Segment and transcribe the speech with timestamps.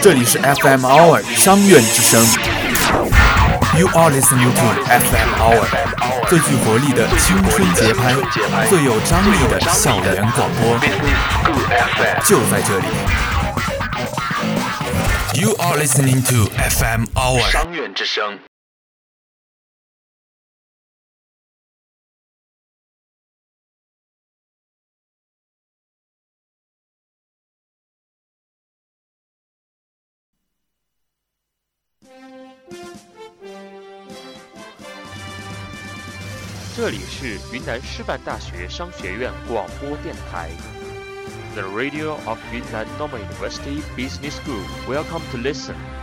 [0.00, 2.24] 这里是 FM Hour 商院之声。
[3.78, 5.64] You are listening to FM Hour，
[6.28, 8.14] 最具活力的青春节拍，
[8.68, 10.78] 最有张力的校园广播，
[12.24, 12.86] 就在这里。
[15.40, 18.49] You are listening to FM Hour 商院之声。
[36.76, 40.48] 这里是云南师范大学商学院广播电台
[41.54, 44.64] ，The Radio of Yunnan Normal University Business School.
[44.88, 45.99] Welcome to listen.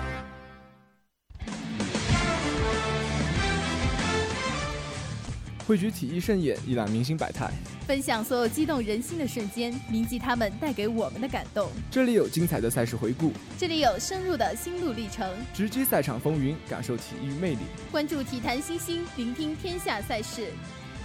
[5.67, 7.52] 汇聚体育盛宴，一览明星百态，
[7.85, 11.70] 分享所有激动人心的瞬间，铭记他们带给我们的感动。
[11.91, 17.59] 这里有精彩的赛事回顾，这里有深入的心路历程，直击赛场风云，感受体育魅力，
[17.91, 20.47] 关注体坛新星，聆听天下赛事。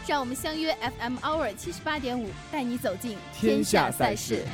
[0.06, 4.44] 让我们相约 FM Hour 七十八点五，带你走进天下赛事。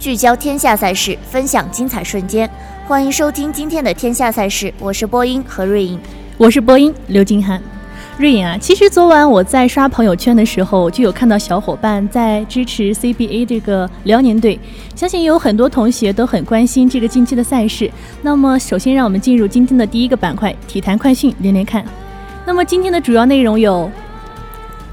[0.00, 2.48] 聚焦天下赛事，分享精彩瞬间。
[2.86, 6.00] 欢迎收听今天的天下赛事，我是播音何瑞颖，
[6.38, 7.62] 我是播音刘金涵。
[8.16, 14.58] 瑞颖啊，其实昨晚我在刷朋友圈的时候，就有看到小伙伴在支持 CBA 这个辽宁队，
[14.96, 17.90] 相信有很多同学都很关心这个近期的赛事。
[18.22, 21.84] 那么，首先让我们进入今天的第一个板块——体坛快讯，连连看。
[22.46, 23.90] 那么今天的主要内容有：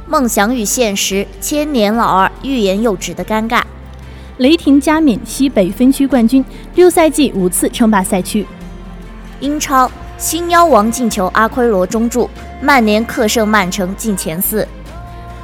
[0.05, 3.61] 梦想与现实，千年老二欲言又止的尴尬。
[4.37, 8.45] 雷霆加冕西北分区冠军，六赛季五次称霸赛区。
[9.39, 12.29] 英超新妖王进球，阿奎罗中柱，
[12.61, 14.67] 曼联客胜曼城进前四。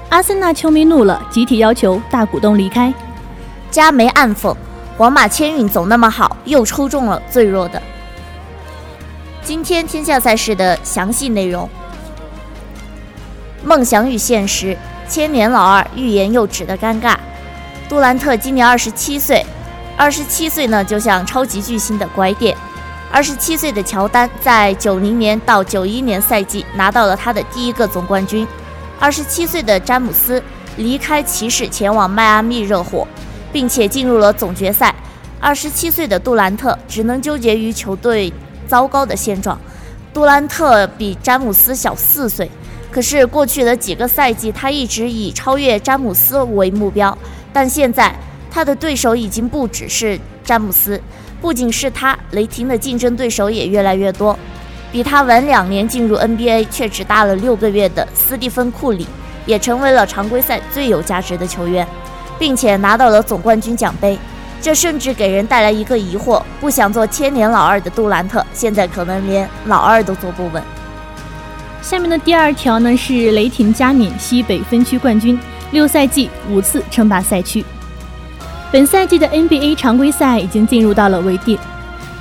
[0.09, 2.94] 阿森纳球迷怒了，集体要求大股东离开。
[3.72, 4.56] 加梅暗讽，
[4.96, 7.82] 皇马签运走那么好，又抽中了最弱的。
[9.42, 11.68] 今天天下赛事的详细内容：
[13.64, 14.78] 梦想与现实，
[15.09, 17.16] 千年老二欲言又止的尴尬。
[17.94, 19.46] 杜兰特今年二十七岁，
[19.96, 22.58] 二十七岁呢就像超级巨星的拐点。
[23.12, 28.48] 二十七岁的乔丹在九零年到九一年赛季拿到了他的第一个总冠军。
[29.00, 30.42] 二十七岁的詹姆斯
[30.78, 33.08] 离开骑士前往迈阿密热火，
[33.52, 34.96] 并且进入了总决赛。
[35.40, 38.34] 二十七岁的杜兰特只能纠结于球队
[38.68, 39.56] 糟糕的现状。
[40.12, 42.50] 杜兰特比詹姆斯小四岁，
[42.90, 47.16] 可是过去的几个赛季他一直以超越詹姆斯为目标。
[47.53, 48.14] 但现在，
[48.52, 51.00] 他的对手已经不只是詹姆斯，
[51.40, 54.38] 不仅是他，雷霆的竞争对手也越来越多。
[54.91, 59.08] 比他晚两年进入 NBA 却只大了六个月的斯蒂芬·库里，
[59.46, 61.88] 也成为了常规赛最有价值的球员，
[62.38, 64.18] 并且拿到了总冠军奖杯。
[64.62, 70.64] 这甚至给人带来一个疑惑：不想做千年老二的杜兰特，现在可能连老二都坐不稳。
[71.81, 75.38] 下面的第二条呢，是雷霆加冕西北分区冠军。
[75.73, 77.66] 六赛季五次称霸赛区，
[78.72, 81.57] 本赛季的 NBA 常规赛已经进入到了尾点。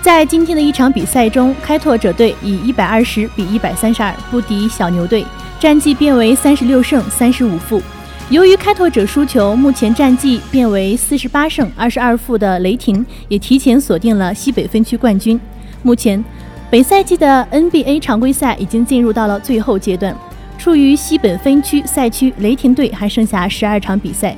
[0.00, 5.22] 在今天的一场比赛中，开拓者队以一百二十比一百三十二不敌小牛队，
[5.60, 7.82] 战绩变为三十六胜三十五负。
[8.30, 15.38] 由于开拓者输球，目前战绩变为四十八胜二十二负的雷霆也提前锁定了西北分区冠军。
[15.82, 16.24] 目前，
[16.70, 20.16] 本赛季的 NBA 常规赛已经进入到了最后阶段。
[20.62, 24.36] 处于西本分区赛区，雷霆队还剩下十二场比赛。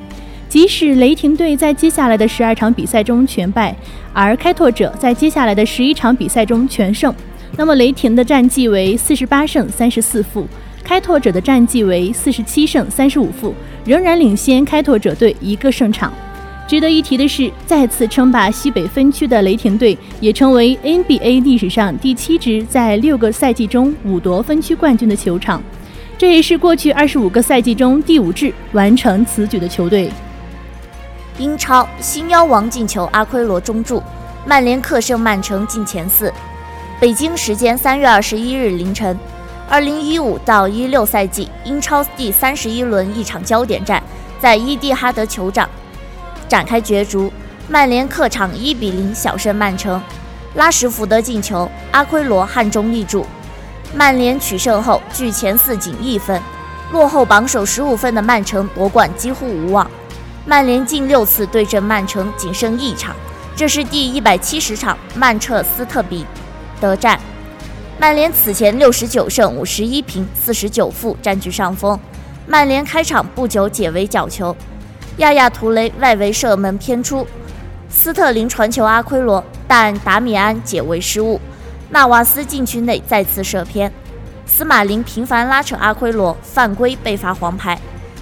[0.49, 3.77] 即使雷霆队在接下来的十二场比赛中全败，
[4.11, 7.15] 而开拓者在接下来的十一场比赛中全胜，
[7.59, 10.49] 那么雷霆的战绩为四十八胜三十四负，
[10.83, 13.55] 开拓者的战绩为四十七胜三十五负，
[13.85, 16.11] 仍然领先开拓者队一个胜场。
[16.67, 25.63] 值得一提的是，再次称霸西北分区的雷霆队，也成为 NBA 历史上第七支在六个赛季中五夺分区冠军的球场。
[26.17, 30.11] 这也是过去二十五个赛季中第五支完成此举的球队。
[31.39, 34.01] 英超新妖王进球，阿奎罗中柱，
[34.47, 36.33] 曼联客胜曼城进前四。
[37.01, 39.19] 北京时间三月二十一日凌晨，
[39.69, 44.01] 二零一五到一六赛季英超第三十一轮一场焦点战
[44.41, 45.69] 在伊蒂哈德球场
[46.49, 47.33] 展开角逐，
[47.69, 50.01] 曼联客场一比零小胜曼城，
[50.55, 53.27] 拉什福德进球，阿奎罗汉中立柱。
[53.97, 56.43] 曼联取胜后，距前四仅一分，
[56.91, 59.89] 落后榜首十五分的曼城夺冠几乎无望。
[60.45, 63.15] 曼联近六次对阵曼城仅胜一场，
[63.55, 66.27] 这是第一百七十场曼彻斯特比
[66.81, 67.19] 德战。
[67.97, 71.99] 曼联此前六十九胜五十一平四十九负占据上风。
[72.49, 74.55] 曼联开场不久解围角球，
[75.19, 77.25] 亚亚图雷外围射门偏出，
[77.89, 81.41] 斯特林传球阿奎罗，但达米安解围失误，
[81.95, 83.91] 纳瓦斯禁区内再次射偏，
[84.47, 87.79] 斯马林频繁拉扯阿奎罗犯规被罚黄牌，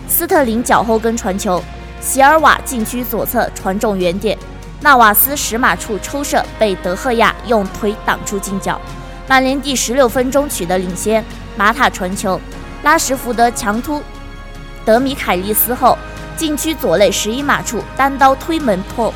[0.06, 1.58] 斯特林脚后跟传球，
[1.98, 4.36] 席尔瓦禁区左侧传中远点，
[4.82, 8.78] 纳瓦斯十码处抽射被德赫亚用腿挡住近角，
[9.26, 11.24] 曼联第十六分钟取得领先，
[11.56, 12.38] 马塔传球，
[12.82, 14.02] 拉什福德强突。
[14.84, 15.96] 德米凯利斯后，
[16.36, 19.10] 禁区左肋十一码处单刀推门破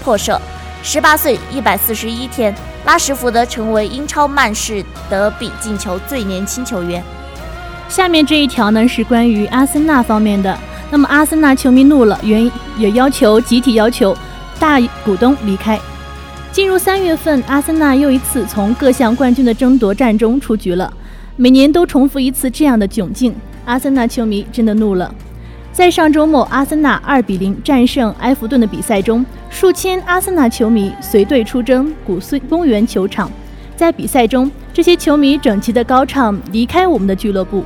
[0.00, 0.40] 破射。
[0.84, 2.54] 十八岁一百四十一天，
[2.86, 7.02] 拉什福德成为英超曼市德比进球最年轻球员。
[7.88, 10.56] 下面这一条呢是关于阿森纳方面的。
[10.88, 12.48] 那么阿森纳球迷怒了，原
[12.78, 14.16] 也要求集体要求
[14.60, 15.78] 大股东离开。
[16.52, 20.90] 进入三月份，阿森纳又一次从各项冠军的争夺战中出局了。
[21.34, 23.34] 每年都重复一次这样的窘境。
[23.64, 25.12] 阿森纳球迷真的怒了。
[25.72, 33.30] 在上周末，阿森纳二比零战胜埃弗顿的比赛中，数千阿森纳球迷随队出征古孙公园球场。
[33.74, 37.64] 在比赛中，这些球迷整齐地高唱“离开我们的俱乐部”。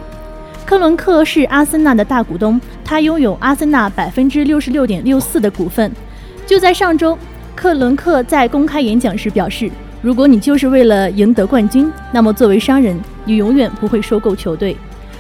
[0.65, 5.91] 克伦克是阿森纳的大股东，他拥有阿森纳百分之六十六点六四的股份。
[6.47, 7.19] 就在上周，
[7.57, 9.69] 克伦克在公开演讲时表示
[10.03, 14.77] ：“如果你就是为了赢得冠军，那么作为商人，你永远不会收购球队。”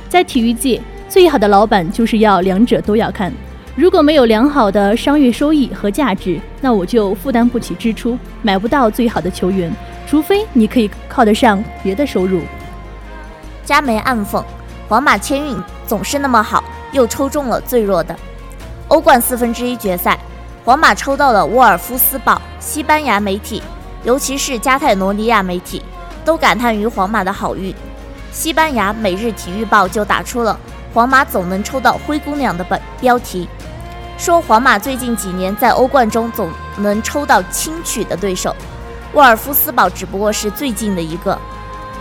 [0.09, 3.33] 在体育界，最好的老板就是要两者都要看。
[3.77, 9.73] 如果没有良好的商业收益和价值，那我就负担不起支出，买不到最好的球员。
[10.09, 12.41] 除非你可以靠得上别的收入。
[13.65, 14.43] 加梅暗讽：
[14.89, 15.57] 皇马签运
[15.87, 18.15] 总是那么好，又抽中了最弱的。
[18.89, 20.19] 欧冠四分之一决赛，
[20.65, 22.43] 皇马抽到了沃尔夫斯堡。
[22.59, 23.63] 西班牙媒体，
[24.03, 25.81] 尤其是加泰罗尼亚媒体，
[26.25, 27.73] 都感叹于皇马的好运。
[28.33, 30.59] 西班牙《每日体育报》就打出了
[30.93, 33.49] “皇马总能抽到灰姑娘”的本标题，
[34.21, 38.55] 说皇马最近几年在欧冠中总能抽到轻取的对手，
[39.15, 41.39] 沃尔夫斯堡只不过是最近的一个。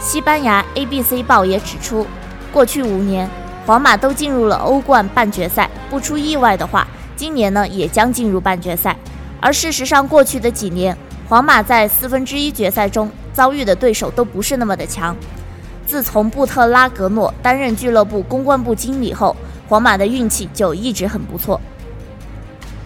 [0.02, 2.06] 西班牙 ABC 报也指出，
[2.52, 3.30] 过去五年
[3.66, 6.86] 皇马都进入了欧冠半决赛，不出意外的话，
[7.16, 8.94] 今年呢也将进入半决赛。
[9.40, 10.98] 而事实上，过去的几年
[11.30, 15.16] 皇马在四分之一决赛中遭遇的对手都不是那么的强。
[15.88, 19.34] 自从布特拉格诺担任俱乐部公关部经理后，
[19.70, 21.60] 皇马的运气就一直很不错。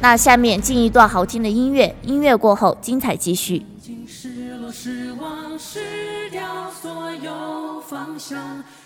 [0.03, 3.65] 那下面进一段好听的音乐，音乐过后精彩继续。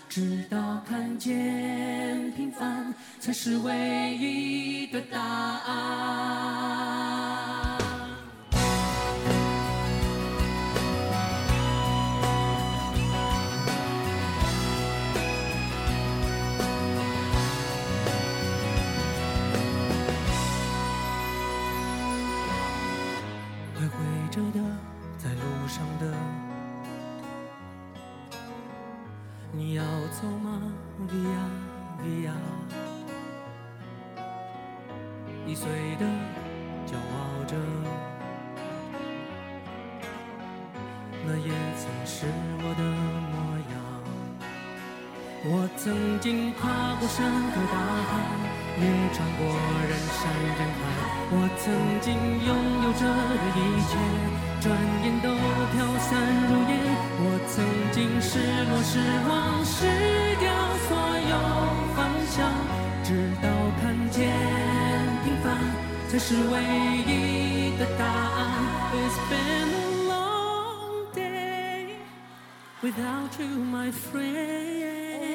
[0.08, 7.17] 直到看见平凡才是唯一的答案。
[30.10, 30.60] 走吗
[31.08, 31.44] ，Via
[32.02, 32.32] Via？
[35.46, 35.68] 易碎
[35.98, 36.06] 的
[36.86, 37.56] 骄傲着，
[41.26, 42.26] 那也曾是
[42.60, 42.82] 我的
[43.32, 43.36] 模
[43.70, 43.76] 样。
[45.44, 46.60] 我曾经跨
[46.98, 48.10] 过山和大海，
[48.80, 49.40] 也穿过
[49.88, 50.80] 人山人海。
[51.30, 51.64] 我曾
[52.00, 52.06] 经
[52.44, 52.48] 拥
[52.82, 53.92] 有着的一切。
[54.60, 54.66] 转
[55.04, 55.28] 眼都
[55.70, 56.10] 飘散
[56.48, 56.72] 如烟，
[57.20, 58.38] 我曾经失
[58.70, 59.84] 落失望失
[60.38, 60.46] 掉
[60.86, 60.94] 所
[61.28, 61.34] 有
[61.96, 61.98] 方
[62.30, 62.36] 向，
[63.02, 63.08] 直
[63.42, 63.48] 到
[63.80, 64.30] 看见
[65.24, 65.58] 平凡
[66.08, 66.62] 才是唯
[67.06, 68.38] 一的答案。
[68.94, 71.98] It's been a long day
[72.82, 74.78] without you, my friend.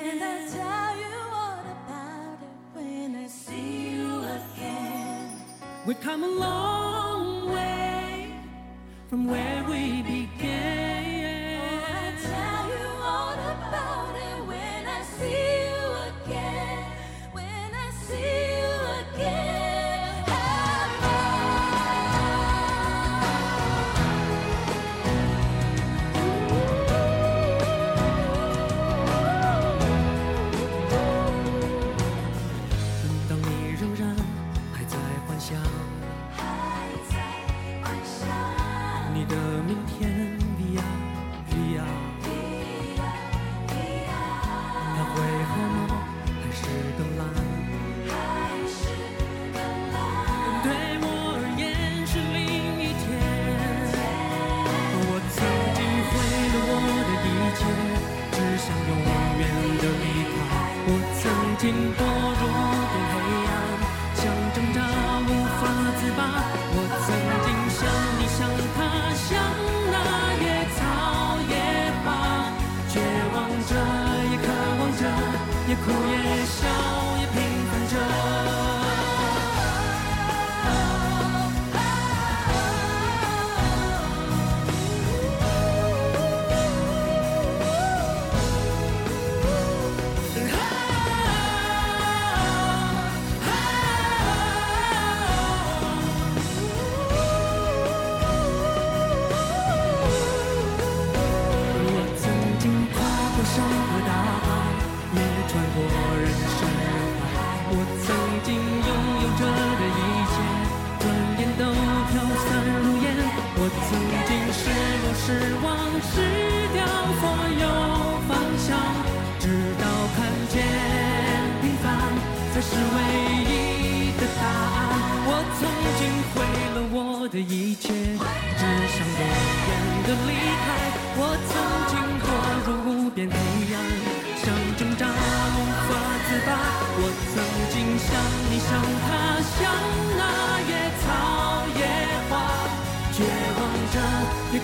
[0.05, 5.35] And I'll tell you all about it when I see you again.
[5.85, 8.31] We've come a long way
[9.09, 10.82] from where we began.
[12.23, 12.52] Yes.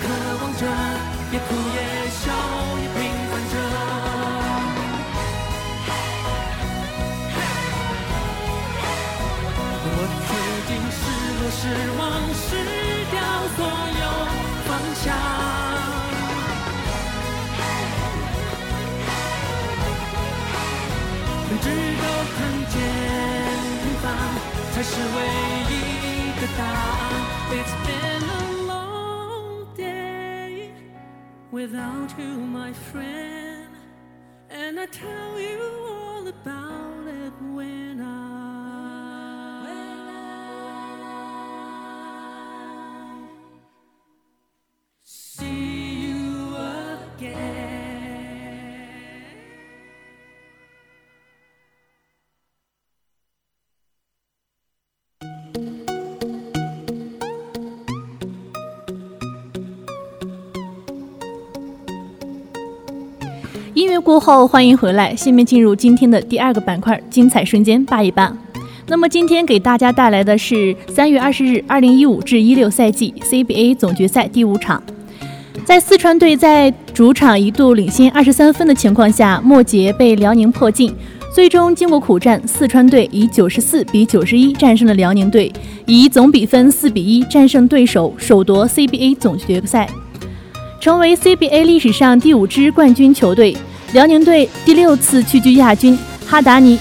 [0.09, 0.65] 渴望着，
[1.31, 1.77] 也哭也
[2.09, 2.23] 笑
[2.81, 2.97] 也平
[3.29, 3.53] 凡着。
[9.85, 10.27] 我曾
[10.67, 10.99] 经失
[11.37, 11.61] 落失
[11.99, 12.01] 望
[12.33, 12.41] 失
[13.11, 13.13] 掉
[13.55, 13.57] 所
[14.01, 14.03] 有
[14.65, 15.05] 方向。
[21.61, 21.65] 直
[22.01, 22.03] 到
[22.35, 22.37] 看
[22.69, 22.75] 见
[23.83, 24.05] 平凡
[24.71, 25.17] 才是唯
[25.69, 25.71] 一
[26.39, 26.67] 的答案。
[27.51, 28.28] It's been
[31.59, 33.67] without you, my friend,
[34.49, 38.18] and I tell you all about it when I.
[63.79, 65.15] 音乐过后，欢迎回来。
[65.15, 68.29] 下面进入今天的第二个板块——精彩瞬间扒一扒。
[68.87, 74.83] 那么今天给大家带来的是三月二十日二零一五至一六赛季 CBA 总决赛第五场。
[75.63, 80.93] 在四川队在主场一度领先二十三分的情况下，末节被辽宁破镜。
[81.33, 85.49] 最终经过苦战，四川队以九十四比九十一战胜了辽宁队，
[85.85, 89.89] 以总比分四比一战胜对手，首夺 CBA 总决赛，
[90.81, 93.55] 成为 CBA 历史上第五支冠军球队。
[93.91, 96.79] 辽宁队第六次屈居亚军，哈达尼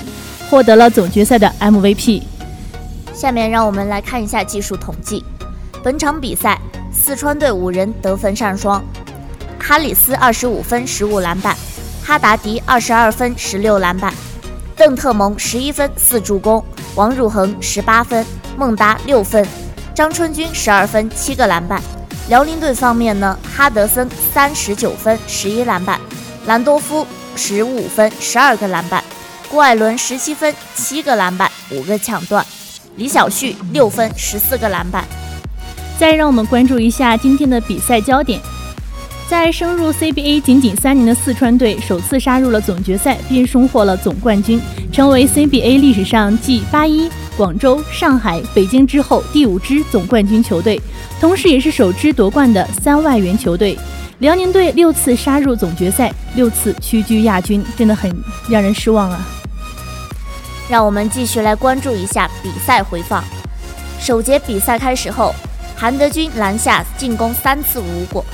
[0.51, 2.23] 获得了总决赛的 MVP。
[3.15, 5.25] 下面让我们来看一下技术统计。
[5.83, 6.61] 本场比赛，
[6.93, 8.85] 四川队五人得分上双，
[9.59, 11.57] 哈里斯二十五分十五篮板，
[12.05, 14.13] 哈达迪二十二分十六篮板，
[14.77, 16.63] 邓特蒙十一分四助攻，
[16.95, 18.23] 王汝恒十八分，
[18.55, 19.47] 孟达六分，
[19.95, 21.81] 张春军十二分七个篮板。
[22.29, 25.99] 辽宁队方面呢，哈德森三十九分十一篮板。
[26.49, 29.05] 兰多夫十五分，十二个篮板；
[29.51, 32.43] 郭艾伦十七分，七个篮板，五个抢断；
[32.97, 35.05] 李晓旭六分，十四个篮板。
[35.99, 38.41] 再让我们关注一下今天的比赛焦点。
[39.29, 44.59] 在升入 CBA 仅仅三年的四川队，首次杀入了总决赛，并收获了总冠军，
[44.91, 50.81] 成为 CBA 历史上继八一、广州、上海、北京之后第五支总冠军球队，
[51.21, 53.79] 同时也是首支夺冠的三外援球队。
[54.21, 58.13] 辽宁队六次杀入总决赛，六次屈居亚军，真的很
[58.51, 59.21] 让人失望啊！
[60.69, 63.23] 让我们继续来关注一下比赛回放。
[64.01, 65.33] 首节比赛开始后，
[65.77, 68.25] 韩德君篮下进攻三次无果。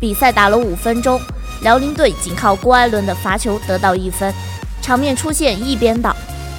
[0.00, 1.20] 比赛打了五分钟，
[1.60, 4.32] 辽宁队仅靠郭艾伦的罚球得到一分，
[4.80, 6.16] 场面出现一边倒，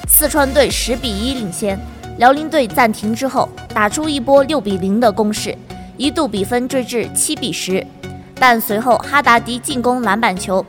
[0.08, 1.80] 四川队十比一领先。
[2.20, 5.58] 辽宁队暂停之后，打出一波六比零的攻势，
[5.98, 7.84] 一度比分追至七比十。
[8.40, 10.66] 但随后哈达迪进攻篮板球，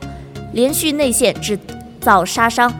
[0.53, 1.57] 连续内线制
[1.99, 2.73] 造杀伤，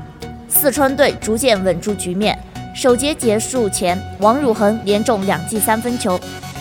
[0.48, 2.38] 四川队逐渐稳住局面。
[2.76, 6.20] 首节结束前，王汝恒连中两记三分球。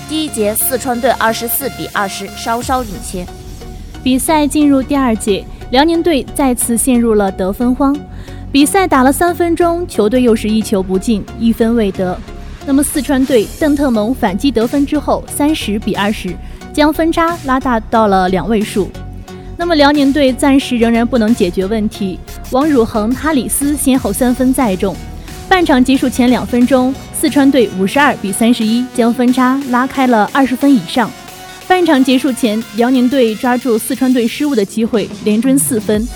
[0.09, 3.27] 第一节，四川队二十四比二十稍稍领先。
[4.03, 7.97] 比赛进入第二节，辽宁队再次陷入了得分荒。
[8.51, 12.19] 比赛打了三分钟，球队又是一球不进，一分未得。
[12.67, 16.35] 那么四川队邓特蒙反击得分之后，三十比二十。
[16.79, 18.89] 将分差拉大到了两位数，
[19.57, 22.17] 那么辽宁队暂时仍然不能解决问题。
[22.53, 24.95] 王汝恒、哈里斯先后三分再中。
[25.49, 31.11] 半场结束前两分钟，四川队五十二比三十一将分差拉开了二十分以上。
[31.67, 36.07] 半场结束前，辽宁队抓住四川队失误的机会，连追四分。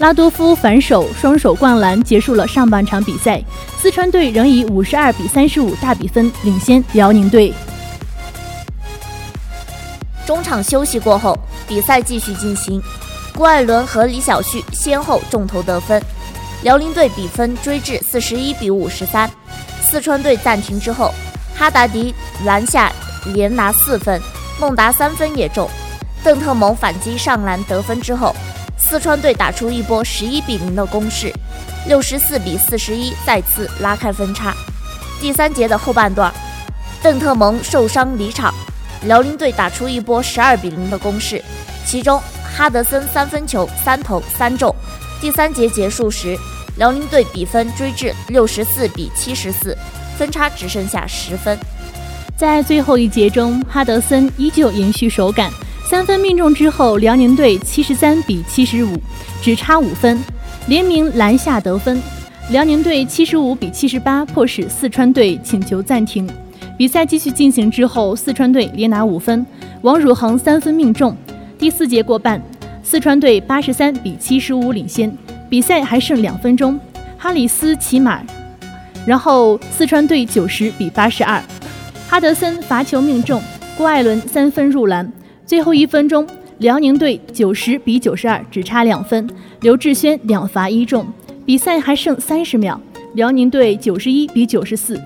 [0.00, 3.40] 拉多夫反手双手灌篮，结束了上半场比赛。
[3.80, 7.54] 四川队仍以五十二比三十五大比分领先辽宁队。
[10.28, 11.34] 中场休息过后，
[11.66, 12.82] 比赛继续进行。
[13.34, 16.02] 郭艾伦和李晓旭先后中投得分，
[16.62, 19.30] 辽宁队比分追至四十一比五十三。
[19.80, 21.14] 四川队暂停之后，
[21.56, 22.92] 哈达迪篮下
[23.32, 24.20] 连拿四分，
[24.60, 25.66] 孟达三分也中。
[26.22, 28.36] 邓特蒙反击上篮得分之后，
[28.76, 31.32] 四川队打出一波十一比零的攻势，
[31.86, 34.52] 六十四比四十一再次拉开分差。
[35.22, 36.30] 第三节的后半段，
[37.02, 38.52] 邓特蒙受伤离场。
[39.06, 41.42] 辽宁队打出一波十二比零的攻势，
[41.86, 44.74] 其中哈德森三分球三投三中。
[45.20, 46.36] 第三节结束时，
[46.76, 49.76] 辽宁队比分追至六十四比七十四，
[50.16, 51.58] 分差只剩下十分。
[52.36, 55.50] 在最后一节中，哈德森依旧延续手感，
[55.88, 58.96] 三分命中之后，辽宁队七十三比七十五，
[59.42, 60.22] 只差五分，
[60.66, 62.00] 连名篮下得分。
[62.50, 66.28] 辽宁队七十五比七十八，迫使四川队请求暂停。
[66.78, 69.44] 比赛继续进行之后，四川队连拿五分，
[69.82, 71.14] 王汝恒三分命中。
[71.58, 72.40] 第四节过半，
[72.84, 75.12] 四川队八十三比七十五领先，
[75.50, 76.78] 比赛还剩两分钟，
[77.18, 78.22] 哈里斯骑马，
[79.04, 81.42] 然后四川队九十比八十二，
[82.08, 83.42] 哈德森罚球命中，
[83.76, 85.12] 郭艾伦三分入篮。
[85.44, 86.24] 最后一分钟，
[86.58, 89.28] 辽宁队九十比九十二，只差两分，
[89.62, 91.04] 刘志轩两罚一中，
[91.44, 92.80] 比赛还剩三十秒，
[93.14, 94.96] 辽宁队九十一比九十四。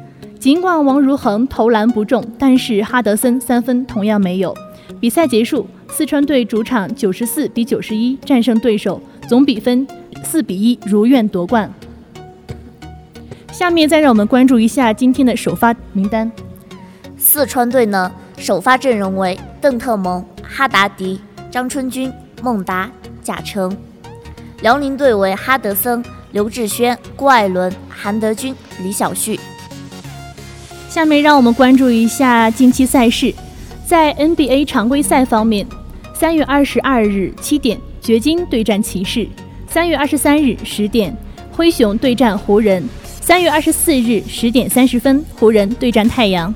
[0.42, 4.52] 尽管王如恒投篮不中，但是哈德森三分同样没有。
[4.98, 9.86] 比赛结束，四川队主场九十四比九十一战胜对手，总比分
[10.24, 11.72] 四比一如愿夺冠。
[13.52, 16.28] 下面再让我们关注一下今天的首发名单。
[17.16, 21.20] 四川队呢，首发阵容为邓特蒙、哈达迪、
[21.52, 22.12] 张春军、
[22.42, 22.90] 孟达、
[23.22, 23.70] 贾诚；
[24.60, 29.38] 辽宁队为哈德森、刘志轩、郭艾伦、韩德君、李晓旭。
[30.92, 33.34] 下面让我们关注一下近期赛事，
[33.86, 35.66] 在 NBA 常规赛方面，
[36.12, 39.26] 三月二十二日七点，掘金对战骑士；
[39.66, 41.16] 三月二十三日十点，
[41.50, 42.82] 灰熊对战湖人；
[43.22, 46.54] 三月二十四日十点三十分，湖人对战太阳。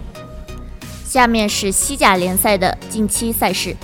[1.06, 3.74] 下面是西甲联赛的近期赛事，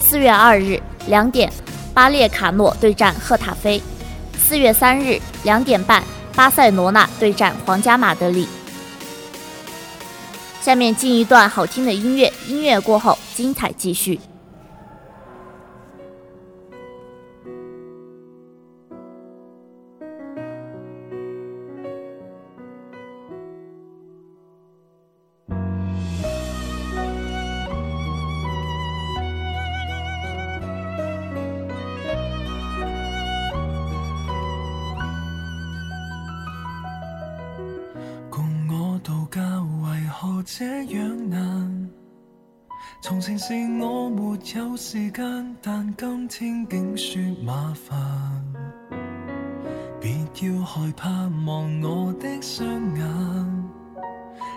[0.00, 1.50] 四月二日两点，
[1.94, 3.80] 巴列卡诺对战赫塔菲；
[4.36, 6.02] 四月三日两点半，
[6.36, 8.46] 巴塞罗那对战皇家马德里。
[10.68, 14.20] 下面进一段好听的音乐，音乐过后，精彩继续。
[44.54, 47.98] 有时间，但今天竟说麻烦。
[50.00, 51.10] 别要害怕
[51.44, 53.68] 望我的双眼，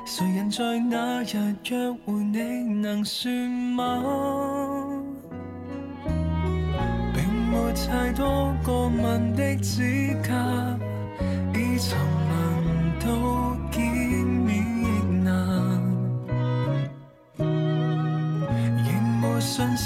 [0.06, 2.39] 谁人在那日约会你
[2.75, 3.34] 能算
[3.75, 5.04] 吗？
[7.13, 9.82] 并没太多过问的资
[10.23, 10.32] 格，
[11.54, 11.99] 已曾
[12.30, 12.40] 轮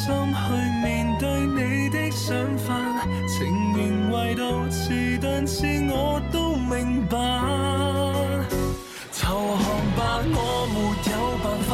[0.06, 0.38] 心去
[0.84, 2.76] 面对你的想法，
[3.28, 7.18] 情愿为到迟钝是我都明白。
[9.20, 9.66] 投降
[9.98, 10.38] 吧，我
[10.70, 10.78] 没
[11.10, 11.70] 有办法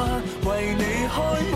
[0.49, 1.13] 为你开
[1.51, 1.53] 门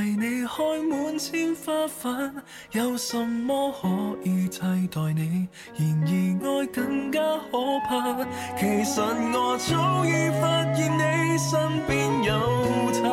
[0.00, 0.54] 为你开
[0.88, 2.34] 满千花瓣，
[2.72, 5.46] 有什么可以替代你？
[5.76, 8.24] 然而爱更加可怕。
[8.56, 12.32] 其实我早已发现你身边有
[12.94, 13.04] 他，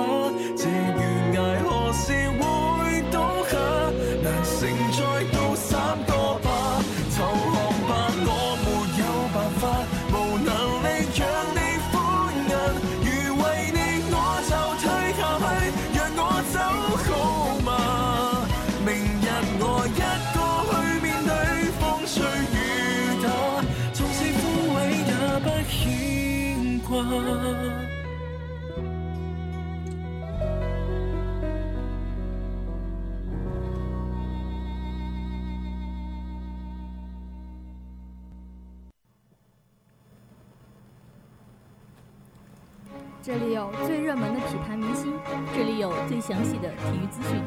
[43.28, 45.12] 这里有最热门的体坛明星，
[45.54, 47.42] 这里有最详细的体育资讯，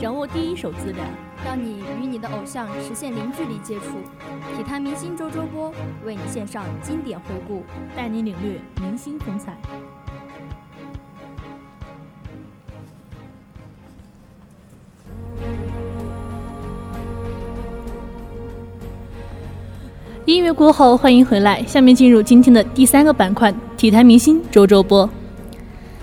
[0.00, 1.02] 掌握第一手资料，
[1.44, 3.86] 让你与你的偶像实现零距离接触。
[4.56, 7.64] 体坛明星周周播为你献上经典回顾，
[7.96, 9.56] 带你领略明星风采。
[20.24, 21.60] 音乐过后，欢迎回来。
[21.64, 25.08] 下面进入今天的第三个板块——体坛明星周周播。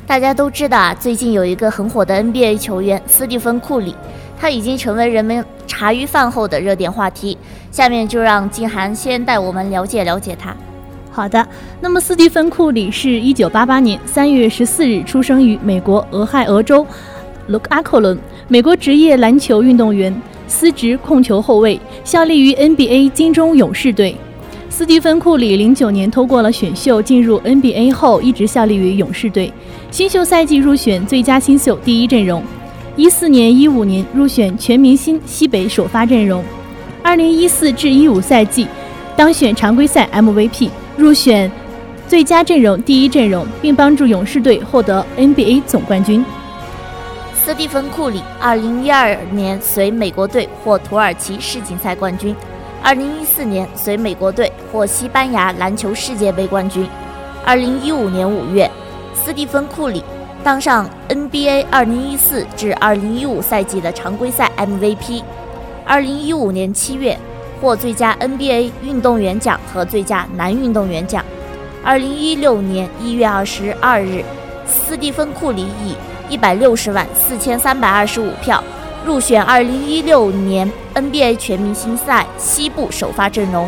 [0.06, 3.96] 大家都知道啊，最近有一个很火的 NBA 球员斯蒂芬·库里，
[4.40, 7.38] 他已经成为人们茶余饭后的热点话题。
[7.72, 10.56] 下面就让静涵先带我们了解了解他。
[11.10, 11.48] 好的，
[11.80, 16.86] 那么斯蒂芬·库里是一九八八年三月十四日出生于美国俄亥俄州
[17.48, 20.14] 卢阿克伦，美国职业篮球运动员。
[20.46, 24.16] 司职控球后卫，效力于 NBA 金州勇士队。
[24.76, 29.54] 斯蒂芬·库里零九年通过了选秀进入 NBA 后，一直效力于勇士队。
[29.92, 32.42] 新秀赛季入选最佳新秀第一阵容，
[32.96, 36.44] 一四年、一五年入选全明星西北首发阵容。
[37.04, 38.68] 二零一四至一五赛季
[39.16, 41.52] 当选常规赛 MVP，入选
[42.08, 46.26] 最佳阵容第一阵容，并帮助勇士队获得 NBA 总冠军。
[47.36, 52.36] 斯蒂芬·库里2012年随美国队获土耳其世锦赛冠军
[52.84, 56.88] ，2014年随美国队获西班牙篮球世界杯冠军。
[57.46, 58.70] 2015年5月，
[59.14, 60.04] 斯蒂芬·库里
[60.44, 65.24] 当上 NBA 2014至2015赛季的常规赛 MVP。
[65.88, 67.18] 2015年7月，
[67.62, 71.24] 获最佳 NBA 运动员奖和最佳男运动员奖。
[71.86, 74.24] 2016年1月22日，
[74.66, 75.96] 斯蒂芬·库里以
[76.30, 78.64] 一百六十万四千三百二十五票
[79.06, 83.68] 入选二零一六年 NBA 全明星赛西部首发阵容。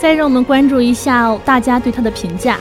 [0.00, 2.56] 再让我们关注一下大家对他的评价。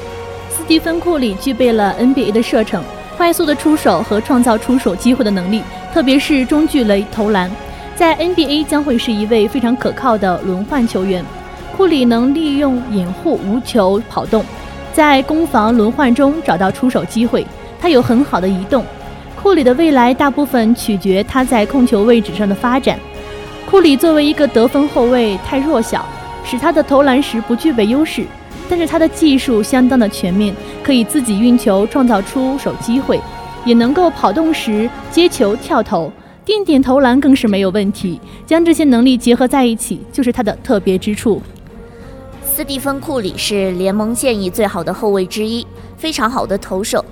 [0.49, 2.83] 斯蒂芬·库里具备了 NBA 的射程、
[3.15, 5.61] 快速的出手和创造出手机会的能力，
[5.93, 7.51] 特别是中距离投篮，
[7.95, 11.23] 在 NBA 将会是一位非常可靠的轮换球员。
[11.75, 14.43] 库里能利用掩护、无球跑动，
[14.93, 17.45] 在攻防轮换中找到出手机会。
[17.79, 18.83] 他有很好的移动，
[19.47, 22.99] 库里的未来大部分取决他在控球位置上的发展。
[23.65, 26.05] 库里作为一个得分后卫太弱小，
[26.43, 28.25] 使他的投篮时不具备优势，
[28.69, 33.21] 但是他的技术相当的全面，可以自己运球创造出手机会，
[33.63, 36.11] 也能够跑动时接球跳投，
[36.43, 38.19] 定点投篮更是没有问题。
[38.45, 41.41] 将这些能力结合在一起，就是他的特别之处。
[42.43, 47.05] 斯蒂芬·库里是联盟现役最好的后卫之一，非常好的投手。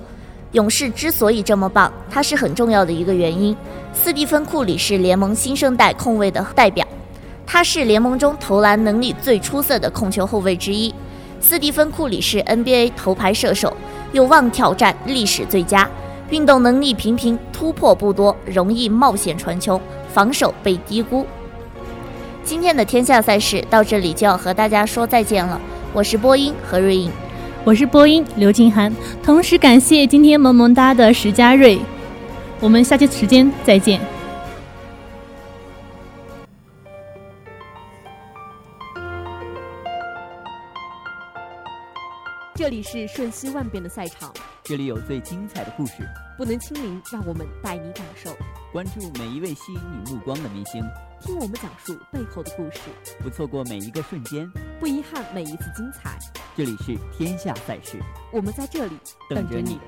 [0.56, 3.54] 勇士之所以这么棒，他是很重要的一个原因。
[3.92, 6.86] 斯蒂芬·库里是联盟新生代控卫的代表，
[7.46, 10.94] 他是联盟中投篮能力最出色的控球后卫之一。
[11.40, 13.76] 斯蒂芬·库里是 NBA 头牌射手，
[14.12, 15.86] 有望挑战历史最佳。
[16.30, 21.26] 运动能力平平，突破不多，容易冒险传球，防守被低估。
[22.42, 25.60] 今天的天下赛事到这里就要和大家说再见了，
[25.92, 27.12] 我是播音何瑞颖。
[27.66, 31.76] 我是播音刘静涵，同时感谢今天萌萌哒的石佳瑞，
[32.60, 34.00] 我们下期时间再见。
[42.54, 44.32] 这这里是瞬息万变的赛场，
[44.64, 45.92] 这里有最精彩的故事，
[46.36, 48.28] 不能亲临，让我们带你感受。
[48.72, 50.82] 关注每一位吸引你目光的明星，
[51.20, 52.80] 听我们讲述背后的故事，
[53.20, 54.48] 不错过每一个瞬间，
[54.78, 56.18] 不遗憾每一次精彩。
[56.56, 57.98] 这里是天下赛事，
[58.32, 58.96] 我们在这里
[59.30, 59.78] 等着你。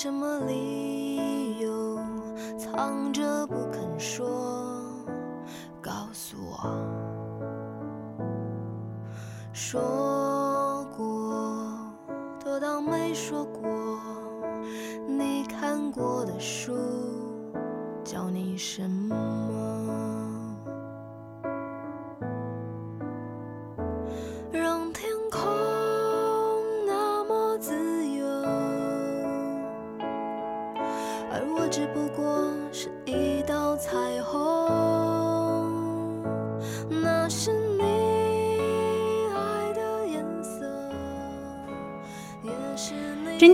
[0.00, 1.98] 什么理由
[2.56, 4.37] 藏着不肯说？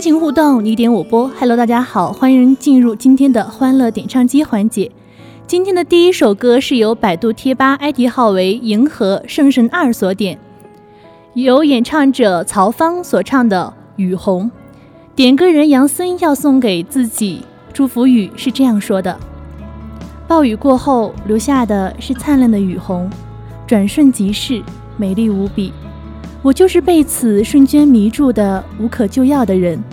[0.05, 1.27] 情互动，你点我播。
[1.39, 4.91] Hello，大家好，欢迎进入今天的欢乐点唱机环节。
[5.47, 10.37] 今天的第一首歌是由百度贴吧 ID 号为“银河圣神二”所点，
[11.33, 14.45] 由演唱者曹芳所唱的《雨虹》。
[15.15, 17.41] 点歌人杨森要送给自己
[17.73, 19.17] 祝福语是这样说的：
[20.27, 23.09] 暴雨过后留下的是灿烂的雨虹，
[23.65, 24.61] 转瞬即逝，
[24.97, 25.73] 美丽无比。
[26.45, 29.83] 我就是被此瞬间迷住的无可救药的人。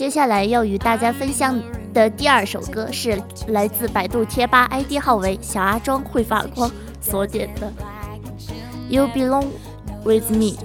[0.00, 6.70] 接下来要与大家分享的第二首歌是来自百度贴吧 id 号为小阿庄会发光
[7.02, 7.70] 所点的
[8.88, 9.44] you belong
[10.02, 10.56] with me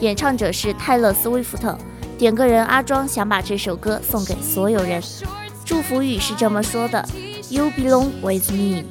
[0.00, 1.74] 演唱者是泰勒斯威夫特。
[2.18, 5.00] 点个人阿庄想把这首歌送给所有人。
[5.64, 7.02] 祝福语是这么说的
[7.48, 8.84] you belong with me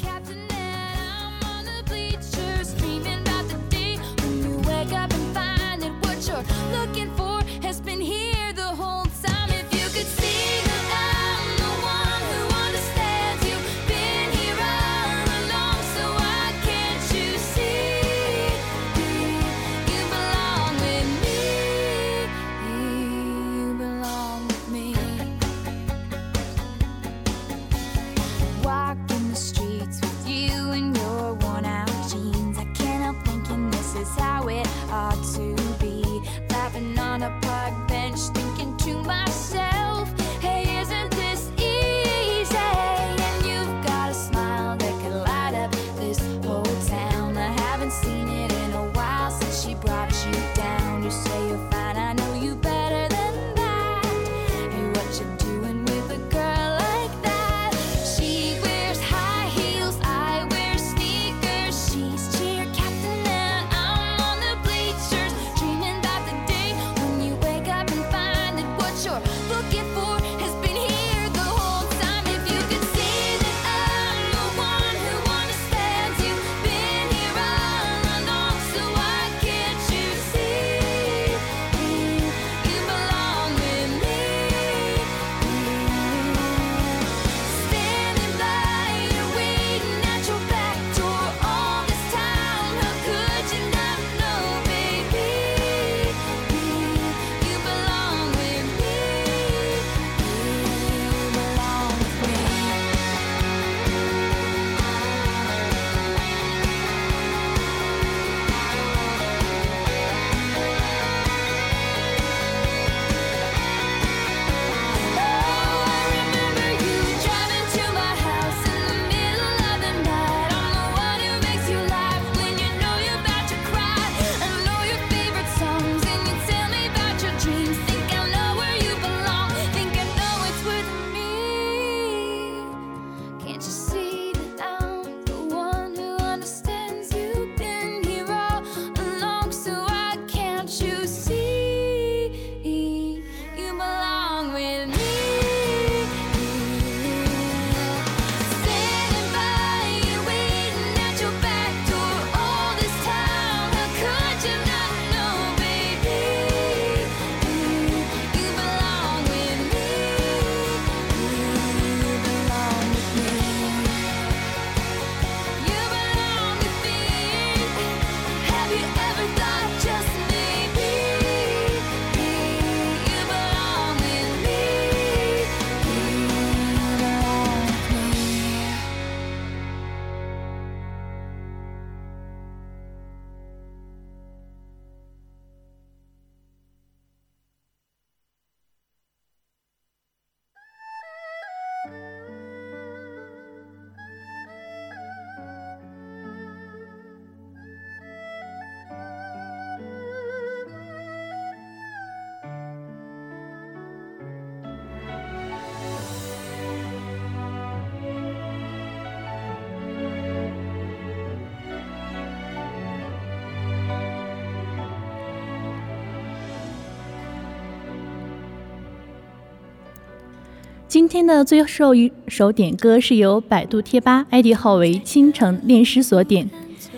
[220.92, 226.50] 今天的最后一首点歌是由百度贴吧 ID 号为倾城恋诗所点，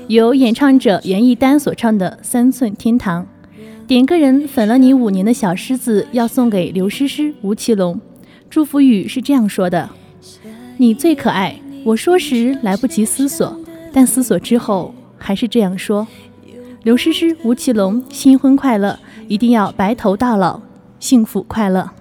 [0.08, 3.24] 由演唱者严艺丹所唱的《三寸天堂》。
[3.86, 8.02] 点歌人粉了你五年的小狮子要送给刘诗诗、吴奇隆，
[8.50, 9.88] 祝福语是这样说的
[10.78, 13.56] ：“你最可爱，我说时来不及思索，
[13.92, 16.08] 但思索之后还是这样说：
[16.82, 20.64] 刘诗诗、吴奇隆，新婚快乐，一定要白头到老，
[21.00, 21.92] 幸福快乐。”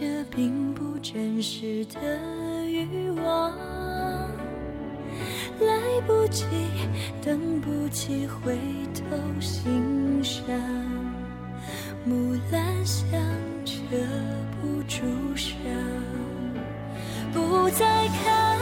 [0.00, 2.00] 这并不真实的
[2.66, 3.52] 欲望。
[5.60, 6.44] 来不及
[7.24, 8.56] 等不及回
[8.94, 10.98] 头欣赏。
[12.04, 13.20] 木兰香
[13.64, 13.74] 遮
[14.62, 15.04] 不住
[15.36, 15.52] 伤
[17.34, 18.58] 不再看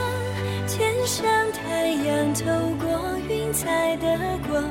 [0.67, 2.43] 天上太阳透
[2.77, 4.17] 过云彩的
[4.49, 4.63] 光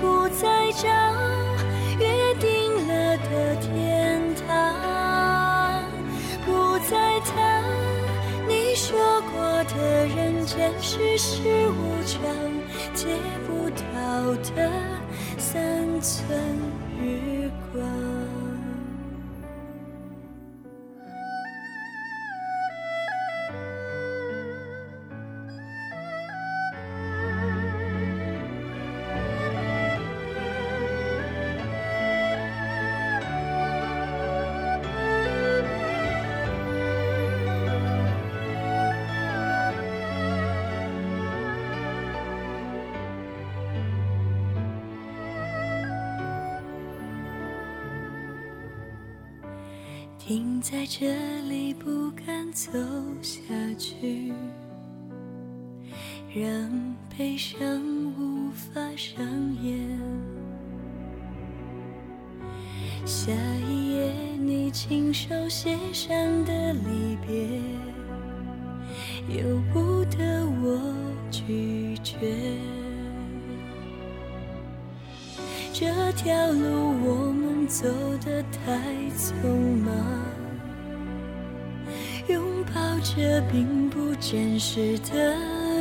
[0.00, 0.88] 不再找
[1.98, 3.99] 约定了的天
[6.90, 7.62] 再谈
[8.48, 8.98] 你说
[9.32, 11.38] 过的人间世事
[11.68, 12.20] 无常，
[12.92, 13.06] 借
[13.46, 14.68] 不到的
[15.38, 16.36] 三寸
[17.00, 18.19] 日光。
[50.30, 51.12] 停在这
[51.48, 52.70] 里，不敢走
[53.20, 53.42] 下
[53.76, 54.32] 去，
[56.32, 56.70] 让
[57.18, 57.82] 悲伤
[58.16, 59.26] 无法上
[59.60, 59.76] 演。
[63.04, 63.32] 下
[63.68, 66.14] 一页你亲手写上
[66.44, 67.48] 的离别，
[69.36, 70.80] 由不得我
[71.28, 72.16] 拒绝。
[75.72, 77.29] 这条路我
[77.70, 77.86] 走
[78.18, 78.72] 得太
[79.16, 79.46] 匆
[79.84, 79.94] 忙，
[82.26, 85.36] 拥抱着并不真实的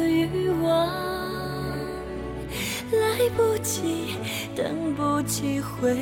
[0.07, 0.87] 欲望，
[2.91, 4.13] 来不及，
[4.55, 5.97] 等不及回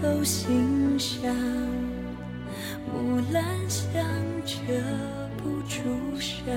[0.00, 1.34] 头欣赏，
[2.86, 4.04] 木兰香
[4.46, 4.54] 遮
[5.36, 5.82] 不住
[6.20, 6.54] 伤。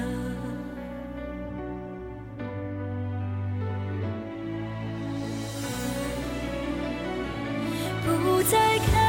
[8.49, 9.06] 再看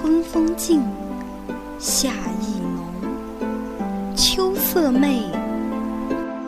[0.00, 0.80] 春风静，
[1.76, 5.24] 夏意浓，秋色媚，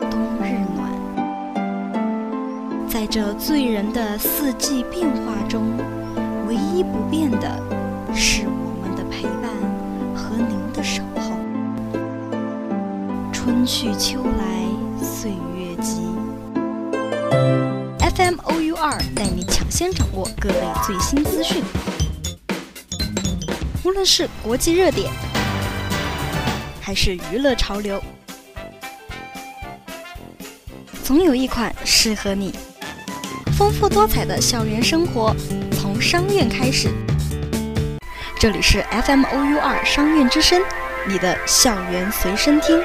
[0.09, 0.89] 冬日暖。
[2.87, 5.63] 在这醉人的四季变化中，
[6.47, 7.61] 唯一不变的
[8.15, 9.51] 是我们的陪伴
[10.15, 11.35] 和您的守候。
[13.33, 14.63] 春去秋来，
[15.03, 16.07] 岁月急。
[17.99, 21.61] FM OU 二带你抢先掌握各类最新资讯。
[23.83, 25.11] 无论是国际热点，
[26.79, 27.99] 还是娱乐潮流，
[31.03, 32.53] 总有一款适合你。
[33.57, 35.35] 丰富多彩的校园生活，
[35.71, 36.89] 从商院开始。
[38.39, 40.61] 这里是 FM OU 二商院之声，
[41.07, 42.79] 你的校园随身听。